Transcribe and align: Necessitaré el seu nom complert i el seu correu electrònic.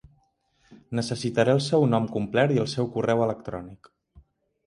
Necessitaré 0.99 1.53
el 1.57 1.61
seu 1.65 1.85
nom 1.91 2.09
complert 2.15 2.55
i 2.55 2.59
el 2.63 2.69
seu 2.73 2.89
correu 2.97 3.21
electrònic. 3.29 3.93